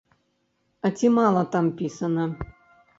[0.89, 2.29] І ці мала там пісана?!